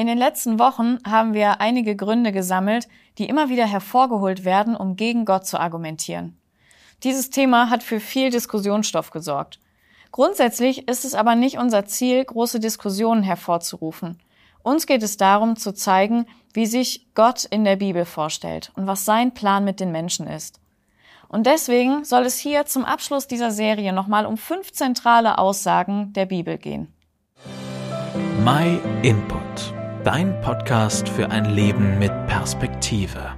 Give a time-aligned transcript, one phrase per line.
[0.00, 4.96] In den letzten Wochen haben wir einige Gründe gesammelt, die immer wieder hervorgeholt werden, um
[4.96, 6.40] gegen Gott zu argumentieren.
[7.02, 9.60] Dieses Thema hat für viel Diskussionsstoff gesorgt.
[10.10, 14.18] Grundsätzlich ist es aber nicht unser Ziel, große Diskussionen hervorzurufen.
[14.62, 16.24] Uns geht es darum, zu zeigen,
[16.54, 20.60] wie sich Gott in der Bibel vorstellt und was sein Plan mit den Menschen ist.
[21.28, 26.24] Und deswegen soll es hier zum Abschluss dieser Serie nochmal um fünf zentrale Aussagen der
[26.24, 26.90] Bibel gehen.
[28.42, 29.74] My Input,
[30.04, 33.34] dein Podcast für ein Leben mit Perspektive.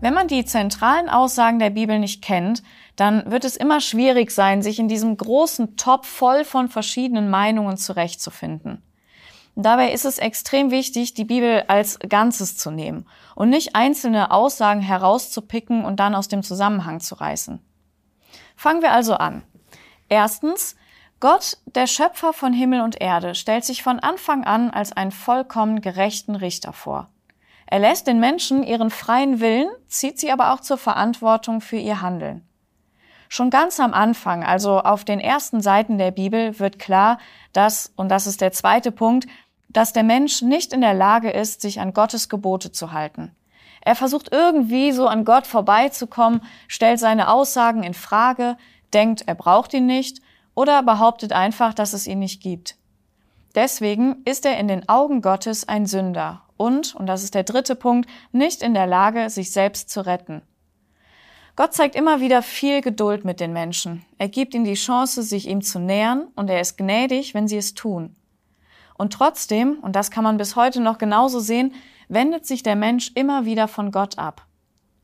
[0.00, 2.62] Wenn man die zentralen Aussagen der Bibel nicht kennt,
[2.96, 7.78] dann wird es immer schwierig sein, sich in diesem großen Topf voll von verschiedenen Meinungen
[7.78, 8.82] zurechtzufinden.
[9.56, 14.82] Dabei ist es extrem wichtig, die Bibel als Ganzes zu nehmen und nicht einzelne Aussagen
[14.82, 17.60] herauszupicken und dann aus dem Zusammenhang zu reißen.
[18.56, 19.42] Fangen wir also an.
[20.08, 20.76] Erstens,
[21.20, 25.80] Gott, der Schöpfer von Himmel und Erde, stellt sich von Anfang an als einen vollkommen
[25.80, 27.08] gerechten Richter vor.
[27.66, 32.00] Er lässt den Menschen ihren freien Willen, zieht sie aber auch zur Verantwortung für ihr
[32.02, 32.46] Handeln.
[33.28, 37.18] Schon ganz am Anfang, also auf den ersten Seiten der Bibel, wird klar,
[37.52, 39.26] dass, und das ist der zweite Punkt,
[39.68, 43.34] dass der Mensch nicht in der Lage ist, sich an Gottes Gebote zu halten.
[43.80, 48.56] Er versucht irgendwie so an Gott vorbeizukommen, stellt seine Aussagen in Frage,
[48.94, 50.22] denkt, er braucht ihn nicht
[50.58, 52.74] oder behauptet einfach, dass es ihn nicht gibt.
[53.54, 57.76] Deswegen ist er in den Augen Gottes ein Sünder und, und das ist der dritte
[57.76, 60.42] Punkt, nicht in der Lage, sich selbst zu retten.
[61.54, 64.04] Gott zeigt immer wieder viel Geduld mit den Menschen.
[64.18, 67.56] Er gibt ihnen die Chance, sich ihm zu nähern und er ist gnädig, wenn sie
[67.56, 68.16] es tun.
[68.96, 71.72] Und trotzdem, und das kann man bis heute noch genauso sehen,
[72.08, 74.44] wendet sich der Mensch immer wieder von Gott ab.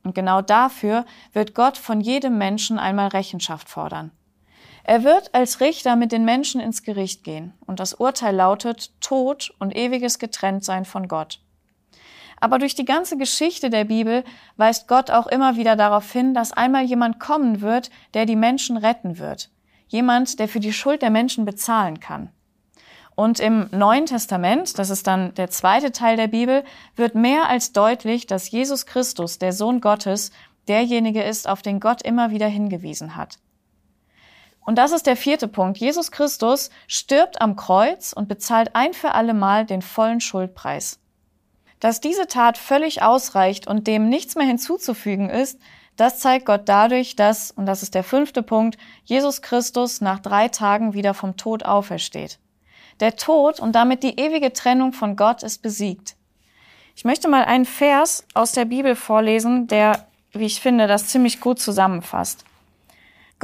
[0.03, 4.11] Und genau dafür wird Gott von jedem Menschen einmal Rechenschaft fordern.
[4.87, 9.55] Er wird als Richter mit den Menschen ins Gericht gehen und das Urteil lautet Tod
[9.59, 11.41] und ewiges Getrenntsein von Gott.
[12.39, 14.25] Aber durch die ganze Geschichte der Bibel
[14.59, 18.77] weist Gott auch immer wieder darauf hin, dass einmal jemand kommen wird, der die Menschen
[18.77, 19.51] retten wird.
[19.89, 22.29] Jemand, der für die Schuld der Menschen bezahlen kann.
[23.15, 26.63] Und im Neuen Testament, das ist dann der zweite Teil der Bibel,
[26.95, 30.31] wird mehr als deutlich, dass Jesus Christus, der Sohn Gottes,
[30.69, 33.39] derjenige ist, auf den Gott immer wieder hingewiesen hat.
[34.65, 35.79] Und das ist der vierte Punkt.
[35.79, 40.99] Jesus Christus stirbt am Kreuz und bezahlt ein für alle Mal den vollen Schuldpreis.
[41.81, 45.61] Dass diese Tat völlig ausreicht und dem nichts mehr hinzuzufügen ist,
[45.97, 50.49] das zeigt Gott dadurch, dass, und das ist der fünfte Punkt, Jesus Christus nach drei
[50.49, 52.39] Tagen wieder vom Tod aufersteht.
[53.01, 56.17] Der Tod und damit die ewige Trennung von Gott ist besiegt.
[56.97, 61.41] Ich möchte mal einen Vers aus der Bibel vorlesen, der, wie ich finde, das ziemlich
[61.41, 62.45] gut zusammenfasst.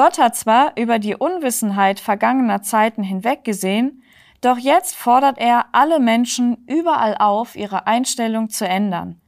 [0.00, 4.02] Gott hat zwar über die Unwissenheit vergangener Zeiten hinweggesehen,
[4.40, 9.20] doch jetzt fordert er alle Menschen überall auf, ihre Einstellung zu ändern.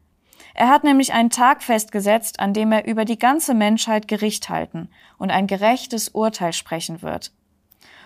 [0.55, 4.88] Er hat nämlich einen Tag festgesetzt, an dem er über die ganze Menschheit Gericht halten
[5.19, 7.33] und ein gerechtes Urteil sprechen wird.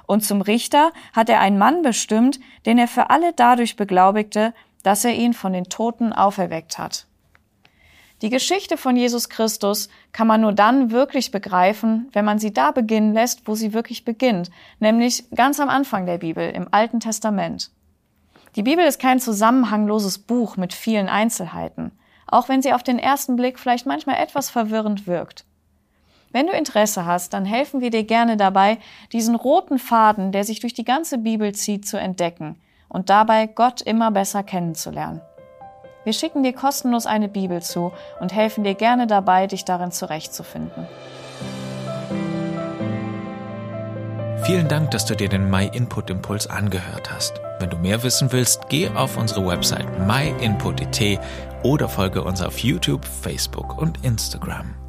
[0.08, 4.52] Und zum Richter hat er einen Mann bestimmt, den er für alle dadurch beglaubigte,
[4.82, 7.06] dass er ihn von den Toten auferweckt hat.
[8.22, 12.70] Die Geschichte von Jesus Christus kann man nur dann wirklich begreifen, wenn man sie da
[12.70, 14.50] beginnen lässt, wo sie wirklich beginnt,
[14.80, 17.70] nämlich ganz am Anfang der Bibel, im Alten Testament.
[18.56, 21.92] Die Bibel ist kein zusammenhangloses Buch mit vielen Einzelheiten,
[22.26, 25.44] auch wenn sie auf den ersten Blick vielleicht manchmal etwas verwirrend wirkt.
[26.32, 28.78] Wenn du Interesse hast, dann helfen wir dir gerne dabei,
[29.12, 32.56] diesen roten Faden, der sich durch die ganze Bibel zieht, zu entdecken
[32.88, 35.20] und dabei Gott immer besser kennenzulernen.
[36.06, 40.86] Wir schicken dir kostenlos eine Bibel zu und helfen dir gerne dabei, dich darin zurechtzufinden.
[44.44, 47.40] Vielen Dank, dass du dir den My Input Impuls angehört hast.
[47.58, 51.18] Wenn du mehr wissen willst, geh auf unsere Website myinput.it
[51.64, 54.85] oder folge uns auf YouTube, Facebook und Instagram.